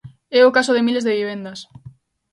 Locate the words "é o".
0.39-0.53